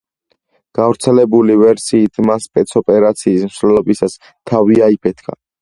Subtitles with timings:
[0.77, 4.21] გავრცელებული ვერსიით, მან სპეცოპერაციის მსვლელობისას
[4.55, 5.43] თავი აიფეთქა.